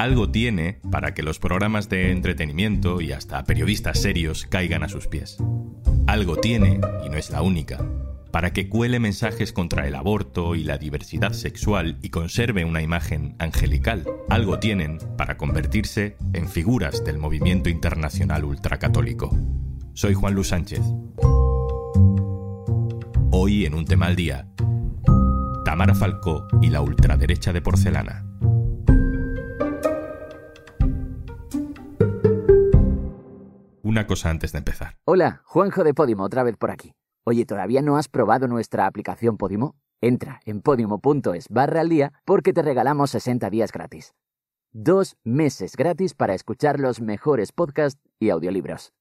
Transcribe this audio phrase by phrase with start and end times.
[0.00, 5.06] algo tiene para que los programas de entretenimiento y hasta periodistas serios caigan a sus
[5.08, 5.36] pies.
[6.06, 7.84] Algo tiene, y no es la única,
[8.32, 13.36] para que cuele mensajes contra el aborto y la diversidad sexual y conserve una imagen
[13.38, 14.06] angelical.
[14.30, 19.36] Algo tienen para convertirse en figuras del movimiento internacional ultracatólico.
[19.92, 20.80] Soy Juan Luis Sánchez.
[23.32, 24.48] Hoy en un tema al día,
[25.66, 28.29] Tamara Falcó y la ultraderecha de porcelana.
[33.90, 34.98] Una cosa antes de empezar.
[35.04, 36.92] Hola, Juanjo de Podimo, otra vez por aquí.
[37.24, 39.74] Oye, ¿todavía no has probado nuestra aplicación Podimo?
[40.00, 44.14] Entra en podimo.es barra al día porque te regalamos 60 días gratis.
[44.70, 48.92] Dos meses gratis para escuchar los mejores podcasts y audiolibros.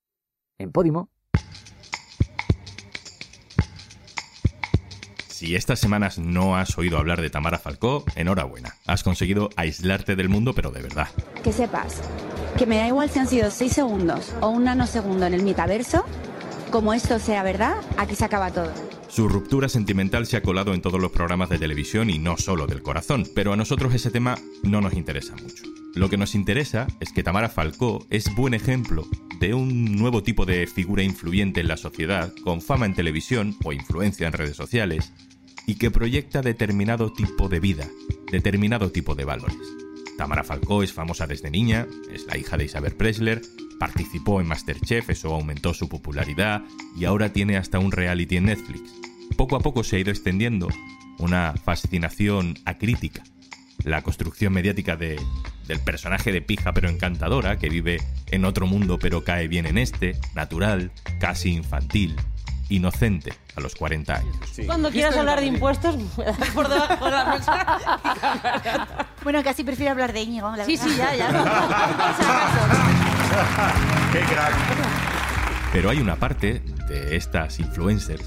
[0.58, 1.12] En Podimo.
[5.28, 8.74] Si estas semanas no has oído hablar de Tamara Falcó, enhorabuena.
[8.88, 11.10] Has conseguido aislarte del mundo, pero de verdad.
[11.44, 12.02] Que sepas
[12.60, 16.04] que me da igual si han sido 6 segundos o un nanosegundo en el metaverso,
[16.72, 18.70] como esto sea verdad, aquí se acaba todo.
[19.08, 22.68] Su ruptura sentimental se ha colado en todos los programas de televisión y no solo
[22.68, 25.64] del corazón, pero a nosotros ese tema no nos interesa mucho.
[25.96, 29.08] Lo que nos interesa es que Tamara Falcó es buen ejemplo
[29.40, 33.72] de un nuevo tipo de figura influyente en la sociedad, con fama en televisión o
[33.72, 35.14] influencia en redes sociales,
[35.66, 37.88] y que proyecta determinado tipo de vida,
[38.30, 39.58] determinado tipo de valores.
[40.20, 43.42] Tamara Falcó es famosa desde niña, es la hija de Isabel Presler,
[43.80, 46.62] participó en Masterchef, eso aumentó su popularidad
[46.98, 48.82] y ahora tiene hasta un reality en Netflix.
[49.38, 50.68] Poco a poco se ha ido extendiendo
[51.20, 53.24] una fascinación acrítica.
[53.86, 55.18] La construcción mediática de,
[55.70, 59.78] del personaje de pija pero encantadora, que vive en otro mundo pero cae bien en
[59.78, 62.18] este, natural, casi infantil,
[62.70, 64.36] inocente a los 40 años.
[64.66, 65.96] Cuando quieras hablar de impuestos,
[66.54, 69.06] por debajo de la mesa.
[69.22, 70.50] Bueno, casi prefiero hablar de Íñigo.
[70.56, 70.92] la Sí, verdad.
[70.92, 71.30] sí, ya, ya.
[74.14, 74.54] ¡Qué crack!
[75.74, 78.24] Pero hay una parte de estas influencers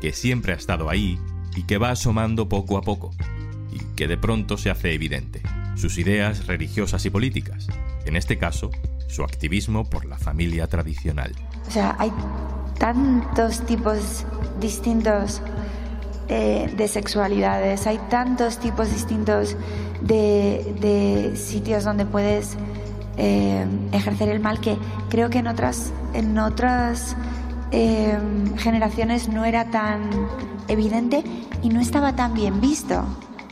[0.00, 1.18] que siempre ha estado ahí
[1.56, 3.10] y que va asomando poco a poco
[3.72, 5.42] y que de pronto se hace evidente.
[5.76, 7.66] Sus ideas religiosas y políticas.
[8.06, 8.70] En este caso,
[9.08, 11.32] su activismo por la familia tradicional.
[11.66, 12.10] O sea, hay
[12.80, 14.24] tantos tipos
[14.58, 15.42] distintos
[16.28, 19.54] eh, de sexualidades, hay tantos tipos distintos
[20.00, 22.56] de, de sitios donde puedes
[23.18, 24.78] eh, ejercer el mal que
[25.10, 27.16] creo que en otras, en otras
[27.70, 28.18] eh,
[28.56, 30.08] generaciones no era tan
[30.68, 31.22] evidente
[31.62, 33.04] y no estaba tan bien visto.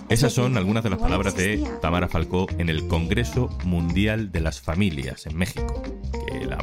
[0.09, 1.69] Esas son algunas de las palabras de.
[1.83, 5.83] Tamara Falcó en el Congreso Mundial de las Familias en México,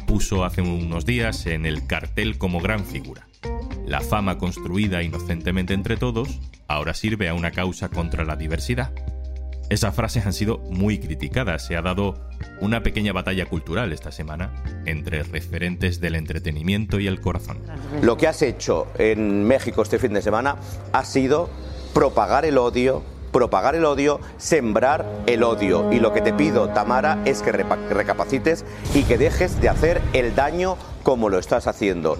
[0.04, 3.26] puso hace unos días en el cartel como gran figura.
[3.86, 8.92] La fama construida inocentemente entre todos ahora sirve a una causa contra la diversidad.
[9.68, 11.66] Esas frases han sido muy criticadas.
[11.66, 12.14] Se ha dado
[12.60, 14.52] una pequeña batalla cultural esta semana
[14.84, 17.58] entre referentes del entretenimiento y el corazón.
[18.02, 20.56] Lo que has hecho en México este fin de semana
[20.92, 21.50] ha sido
[21.94, 23.02] propagar el odio,
[23.36, 25.92] propagar el odio, sembrar el odio.
[25.92, 28.64] Y lo que te pido, Tamara, es que recapacites
[28.94, 32.16] y que dejes de hacer el daño como lo estás haciendo.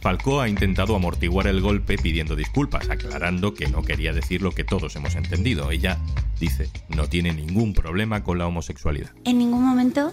[0.00, 4.64] Falcó ha intentado amortiguar el golpe pidiendo disculpas, aclarando que no quería decir lo que
[4.64, 5.70] todos hemos entendido.
[5.70, 5.98] Ella
[6.40, 9.12] dice, no tiene ningún problema con la homosexualidad.
[9.22, 10.12] En ningún momento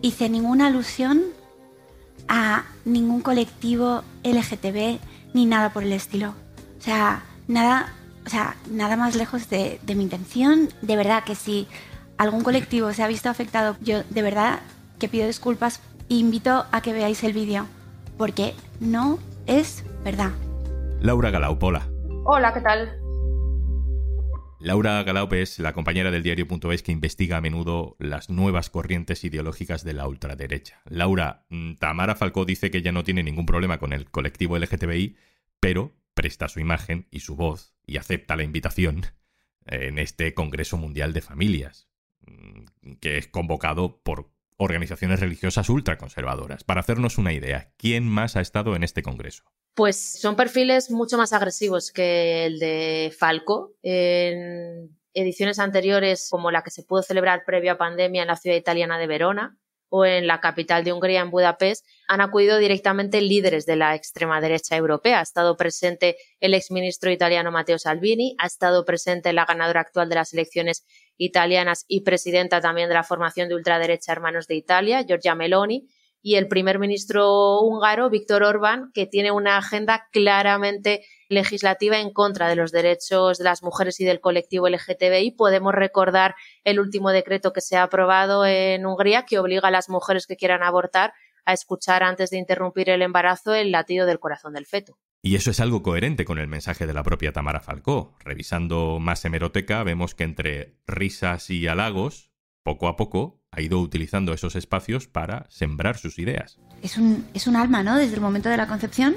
[0.00, 1.20] hice ninguna alusión
[2.28, 4.98] a ningún colectivo LGTB
[5.34, 6.30] ni nada por el estilo.
[6.78, 7.92] O sea, nada,
[8.26, 10.68] o sea, nada más lejos de, de mi intención.
[10.80, 11.66] De verdad que si
[12.18, 14.60] algún colectivo se ha visto afectado, yo de verdad
[14.98, 17.66] que pido disculpas e invito a que veáis el vídeo,
[18.16, 20.32] porque no es verdad.
[21.00, 21.88] Laura Galaupola.
[22.24, 22.98] Hola, ¿qué tal?
[24.60, 29.82] Laura Galaupe es la compañera del diario.es que investiga a menudo las nuevas corrientes ideológicas
[29.82, 30.82] de la ultraderecha.
[30.84, 35.16] Laura, mm, Tamara Falcó dice que ya no tiene ningún problema con el colectivo LGTBI,
[35.58, 39.06] pero presta su imagen y su voz y acepta la invitación
[39.66, 41.88] en este Congreso Mundial de Familias,
[42.26, 46.64] mm, que es convocado por organizaciones religiosas ultraconservadoras.
[46.64, 49.44] Para hacernos una idea, ¿quién más ha estado en este Congreso?
[49.74, 53.74] Pues son perfiles mucho más agresivos que el de Falco.
[53.82, 58.56] En ediciones anteriores, como la que se pudo celebrar previo a pandemia en la ciudad
[58.56, 59.58] italiana de Verona
[59.94, 64.40] o en la capital de Hungría, en Budapest, han acudido directamente líderes de la extrema
[64.40, 65.18] derecha europea.
[65.18, 70.14] Ha estado presente el exministro italiano Matteo Salvini, ha estado presente la ganadora actual de
[70.14, 70.86] las elecciones
[71.18, 75.90] italianas y presidenta también de la formación de ultraderecha Hermanos de Italia, Giorgia Meloni,
[76.22, 82.48] y el primer ministro húngaro, Víctor Orbán, que tiene una agenda claramente legislativa en contra
[82.48, 85.32] de los derechos de las mujeres y del colectivo LGTBI.
[85.32, 89.88] Podemos recordar el último decreto que se ha aprobado en Hungría que obliga a las
[89.88, 91.12] mujeres que quieran abortar
[91.44, 94.98] a escuchar antes de interrumpir el embarazo el latido del corazón del feto.
[95.22, 98.16] Y eso es algo coherente con el mensaje de la propia Tamara Falcó.
[98.20, 102.32] Revisando más hemeroteca, vemos que entre risas y halagos,
[102.64, 106.58] poco a poco, ha ido utilizando esos espacios para sembrar sus ideas.
[106.82, 107.96] Es un, es un alma, ¿no?
[107.96, 109.14] Desde el momento de la concepción,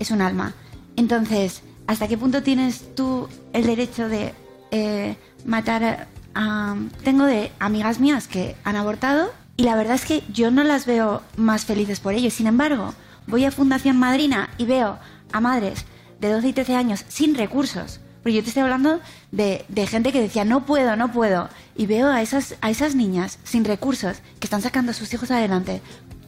[0.00, 0.54] es un alma.
[0.96, 4.34] Entonces, ¿hasta qué punto tienes tú el derecho de
[4.72, 5.16] eh,
[5.46, 6.76] matar a...
[7.04, 10.84] Tengo de amigas mías que han abortado y la verdad es que yo no las
[10.84, 12.30] veo más felices por ello.
[12.30, 12.94] Sin embargo,
[13.26, 14.98] voy a Fundación Madrina y veo
[15.32, 15.84] a madres
[16.20, 18.00] de 12 y 13 años sin recursos.
[18.22, 21.48] Pero yo te estoy hablando de, de, gente que decía, no puedo, no puedo.
[21.78, 25.30] Y veo a esas, a esas niñas sin recursos que están sacando a sus hijos
[25.30, 25.80] adelante.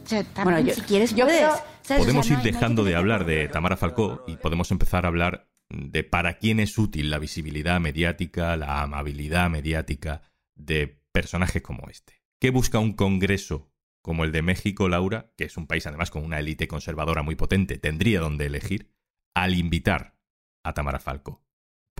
[0.03, 1.49] O sea, también, bueno, yo, si quieres, yo puedes.
[1.87, 5.05] Podemos o sea, no, ir dejando no de hablar de Tamara Falcó y podemos empezar
[5.05, 10.21] a hablar de para quién es útil la visibilidad mediática, la amabilidad mediática
[10.55, 12.21] de personajes como este.
[12.39, 13.71] ¿Qué busca un congreso
[14.01, 17.35] como el de México, Laura, que es un país además con una élite conservadora muy
[17.35, 18.91] potente, tendría donde elegir,
[19.35, 20.17] al invitar
[20.63, 21.43] a Tamara Falco?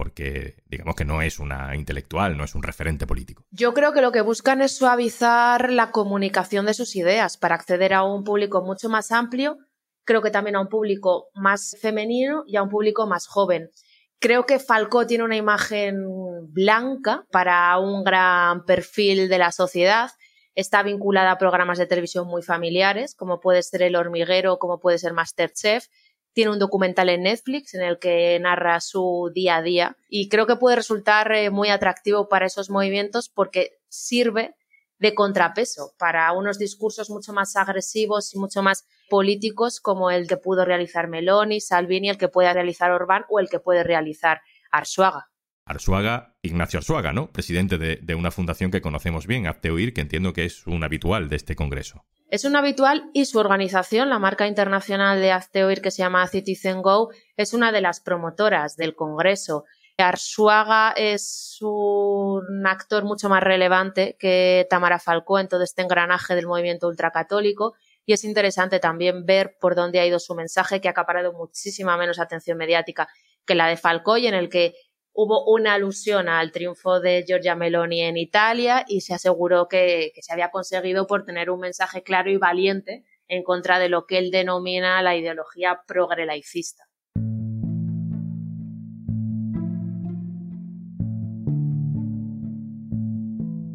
[0.01, 3.45] Porque digamos que no es una intelectual, no es un referente político.
[3.51, 7.93] Yo creo que lo que buscan es suavizar la comunicación de sus ideas para acceder
[7.93, 9.59] a un público mucho más amplio,
[10.03, 13.69] creo que también a un público más femenino y a un público más joven.
[14.17, 16.03] Creo que Falco tiene una imagen
[16.47, 20.09] blanca para un gran perfil de la sociedad
[20.55, 24.97] está vinculada a programas de televisión muy familiares, como puede ser El Hormiguero, como puede
[24.97, 25.87] ser Masterchef.
[26.33, 30.47] Tiene un documental en Netflix en el que narra su día a día y creo
[30.47, 34.55] que puede resultar eh, muy atractivo para esos movimientos porque sirve
[35.01, 40.37] de contrapeso para unos discursos mucho más agresivos y mucho más políticos como el que
[40.37, 44.41] pudo realizar Meloni, Salvini, el que puede realizar Orbán o el que puede realizar
[44.71, 45.31] Arsuaga.
[45.65, 47.31] Arsuaga, Ignacio Arsuaga, ¿no?
[47.31, 51.29] Presidente de, de una fundación que conocemos bien, Apteuir, que entiendo que es un habitual
[51.29, 52.05] de este congreso.
[52.31, 56.81] Es un habitual y su organización, la marca internacional de Azteoir que se llama Citizen
[56.81, 59.65] Go, es una de las promotoras del congreso.
[59.97, 66.47] Arsuaga es un actor mucho más relevante que Tamara Falcó en todo este engranaje del
[66.47, 67.75] movimiento ultracatólico
[68.05, 71.97] y es interesante también ver por dónde ha ido su mensaje que ha acaparado muchísima
[71.97, 73.09] menos atención mediática
[73.45, 74.73] que la de Falcó y en el que
[75.13, 80.33] hubo una alusión al triunfo de Giorgia Meloni en Italia y se aseguró que, se
[80.33, 84.31] había conseguido por tener un mensaje claro y valiente en contra de lo que él
[84.31, 86.85] denomina la ideología progrelaicista.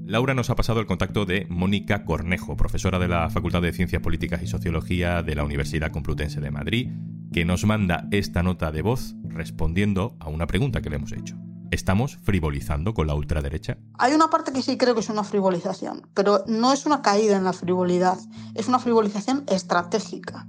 [0.09, 4.01] Laura nos ha pasado el contacto de Mónica Cornejo, profesora de la Facultad de Ciencias
[4.01, 6.91] Políticas y Sociología de la Universidad Complutense de Madrid,
[7.37, 11.37] que nos manda esta nota de voz respondiendo a una pregunta que le hemos hecho.
[11.71, 13.77] ¿Estamos frivolizando con la ultraderecha?
[13.99, 17.37] Hay una parte que sí creo que es una frivolización, pero no es una caída
[17.37, 18.17] en la frivolidad,
[18.55, 20.47] es una frivolización estratégica.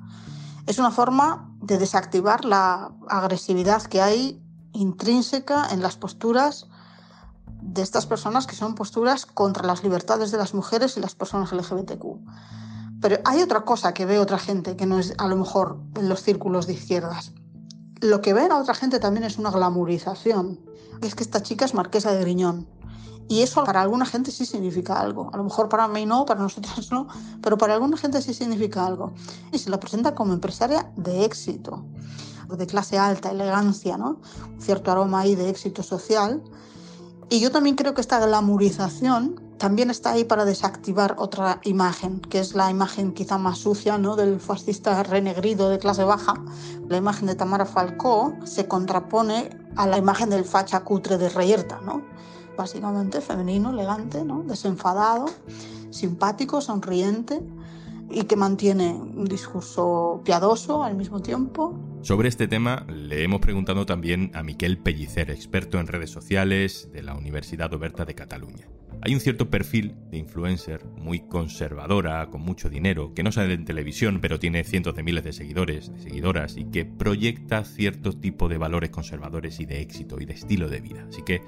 [0.66, 4.42] Es una forma de desactivar la agresividad que hay
[4.72, 6.70] intrínseca en las posturas
[7.62, 11.52] de estas personas que son posturas contra las libertades de las mujeres y las personas
[11.52, 12.06] LGBTQ.
[13.02, 16.10] Pero hay otra cosa que ve otra gente que no es a lo mejor en
[16.10, 17.32] los círculos de izquierdas.
[18.02, 20.60] Lo que ven a otra gente también es una glamurización.
[21.02, 22.68] Es que esta chica es marquesa de Griñón.
[23.30, 25.30] Y eso para alguna gente sí significa algo.
[25.34, 27.08] A lo mejor para mí no, para nosotros no,
[27.42, 29.14] pero para alguna gente sí significa algo.
[29.52, 31.86] Y se la presenta como empresaria de éxito,
[32.50, 34.22] de clase alta, elegancia, ¿no?
[34.50, 36.42] Un cierto aroma ahí de éxito social.
[37.30, 42.40] Y yo también creo que esta glamurización también está ahí para desactivar otra imagen, que
[42.40, 44.16] es la imagen quizá más sucia ¿no?
[44.16, 46.34] del fascista renegrido de clase baja.
[46.88, 51.80] La imagen de Tamara Falcó se contrapone a la imagen del facha cutre de Reyerta,
[51.84, 52.04] ¿no?
[52.56, 54.44] básicamente femenino, elegante, ¿no?
[54.44, 55.26] desenfadado,
[55.90, 57.42] simpático, sonriente
[58.10, 61.78] y que mantiene un discurso piadoso al mismo tiempo.
[62.02, 67.04] Sobre este tema le hemos preguntado también a Miquel Pellicer, experto en redes sociales de
[67.04, 68.68] la Universidad Oberta de Cataluña.
[69.02, 73.64] Hay un cierto perfil de influencer muy conservadora, con mucho dinero, que no sale en
[73.64, 78.50] televisión, pero tiene cientos de miles de seguidores, de seguidoras, y que proyecta cierto tipo
[78.50, 81.06] de valores conservadores y de éxito y de estilo de vida.
[81.08, 81.42] Así que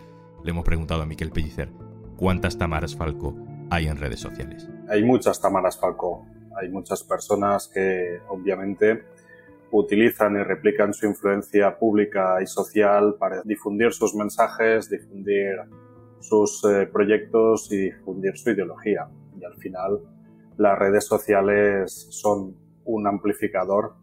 [0.44, 1.70] le hemos preguntado a Miquel Pellicer
[2.18, 3.36] cuántas Tamaras Falco
[3.72, 4.70] hay en redes sociales.
[4.88, 6.26] Hay muchas Tamaras Falco.
[6.56, 9.04] Hay muchas personas que obviamente
[9.72, 15.58] utilizan y replican su influencia pública y social para difundir sus mensajes, difundir
[16.20, 19.08] sus eh, proyectos y difundir su ideología.
[19.40, 20.00] Y al final
[20.58, 23.94] las redes sociales son un amplificador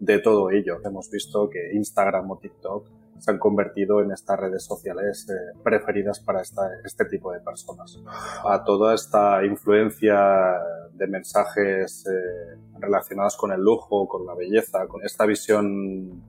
[0.00, 0.78] de todo ello.
[0.84, 2.88] Hemos visto que Instagram o TikTok
[3.18, 8.02] se han convertido en estas redes sociales eh, preferidas para este tipo de personas.
[8.44, 10.58] A toda esta influencia
[10.92, 16.20] de mensajes eh, relacionados con el lujo, con la belleza, con esta visión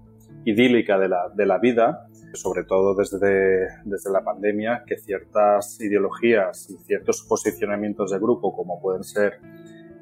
[0.45, 6.69] idílica de la, de la vida, sobre todo desde, desde la pandemia, que ciertas ideologías
[6.69, 9.39] y ciertos posicionamientos de grupo, como pueden ser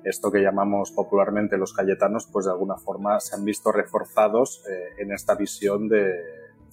[0.04, 5.02] esto que llamamos popularmente los cayetanos, pues de alguna forma se han visto reforzados eh,
[5.04, 6.12] en esta visión de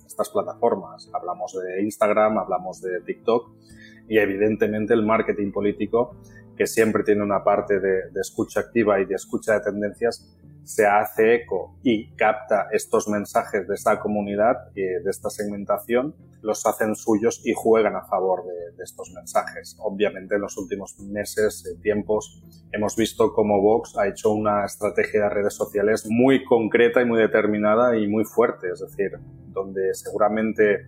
[0.07, 1.11] estas plataformas.
[1.13, 3.51] Hablamos de Instagram, hablamos de TikTok
[4.09, 6.17] y evidentemente el marketing político,
[6.59, 10.29] que siempre tiene una parte de, escucha activa y de escucha de tendencias,
[10.65, 16.67] se hace eco y capta estos mensajes de esta comunidad, y de esta segmentación, los
[16.67, 19.77] hacen suyos y juegan a favor de, estos mensajes.
[19.81, 25.25] Obviamente en los últimos meses, eh, tiempos, hemos visto cómo Vox ha hecho una estrategia
[25.25, 30.87] de redes sociales muy concreta y muy determinada y muy fuerte, es decir, donde seguramente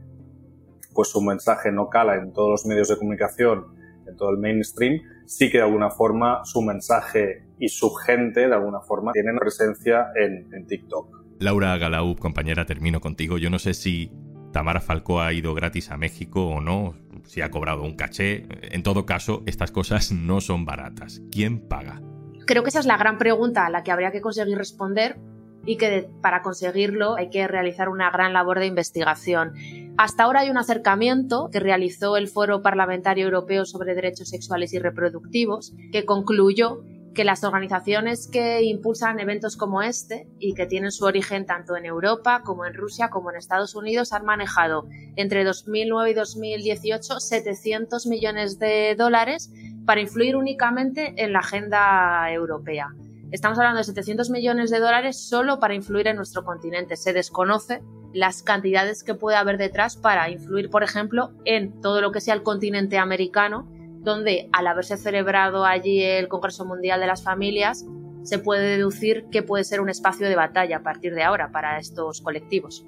[0.95, 3.80] pues su mensaje no cala en todos los medios de comunicación,
[4.11, 8.55] en todo el mainstream, sí que de alguna forma su mensaje y su gente de
[8.55, 11.39] alguna forma tienen presencia en, TikTok.
[11.39, 13.39] Laura Galau, compañera, termino contigo.
[13.39, 14.13] Yo no sé si
[14.53, 18.47] Tamara Falcó ha ido gratis a México o no, si ha cobrado un caché.
[18.75, 21.23] En todo caso, estas cosas no son baratas.
[21.31, 22.03] ¿Quién paga?
[22.47, 25.19] Creo que esa es la gran pregunta a la que habría que conseguir responder
[25.65, 29.55] y que para conseguirlo hay que realizar una gran labor de investigación.
[29.99, 34.79] Hasta ahora hay un acercamiento que realizó el Foro Parlamentario Europeo sobre Derechos Sexuales y
[34.79, 36.83] Reproductivos que concluyó
[37.15, 41.85] que las organizaciones que impulsan eventos como este y que tienen su origen tanto en
[41.85, 44.87] Europa como en Rusia como en Estados Unidos han manejado
[45.17, 49.51] entre 2009 y 2018 700 millones de dólares
[49.85, 52.95] para influir únicamente en la agenda europea.
[53.33, 56.97] Estamos hablando de 700 millones de dólares solo para influir en nuestro continente.
[56.97, 57.83] Se desconoce
[58.13, 62.35] las cantidades que puede haber detrás para influir, por ejemplo, en todo lo que sea
[62.35, 63.69] el continente americano
[64.03, 67.85] donde al haberse celebrado allí el Congreso Mundial de las Familias,
[68.23, 71.79] se puede deducir que puede ser un espacio de batalla a partir de ahora para
[71.79, 72.87] estos colectivos.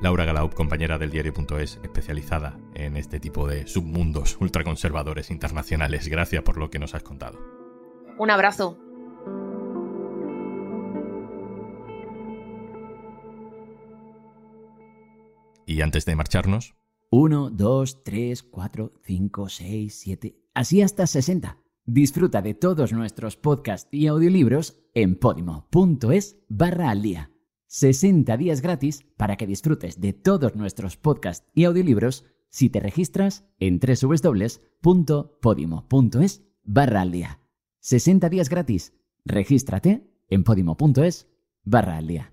[0.00, 6.08] Laura Galau, compañera del diario.es, especializada en este tipo de submundos ultraconservadores internacionales.
[6.08, 7.38] Gracias por lo que nos has contado.
[8.18, 8.78] Un abrazo.
[15.66, 16.74] Y antes de marcharnos,
[17.10, 21.58] 1, 2, 3, 4, 5, 6, 7, así hasta 60.
[21.84, 27.30] Disfruta de todos nuestros podcasts y audiolibros en podimo.es barra al día.
[27.66, 33.46] 60 días gratis para que disfrutes de todos nuestros podcasts y audiolibros si te registras
[33.58, 34.42] en www.podimo.es
[36.64, 37.40] barra al día.
[37.80, 38.92] 60 días gratis.
[39.24, 41.28] Regístrate en podimo.es
[41.64, 42.32] barra al día.